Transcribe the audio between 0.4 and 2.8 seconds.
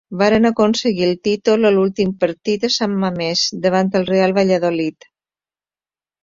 aconseguir el títol a l'últim partit a